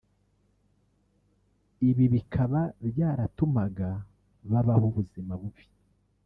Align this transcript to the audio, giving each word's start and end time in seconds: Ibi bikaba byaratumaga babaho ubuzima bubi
Ibi 1.89 2.05
bikaba 2.13 2.61
byaratumaga 2.87 3.89
babaho 4.51 4.83
ubuzima 4.91 5.33
bubi 5.41 5.65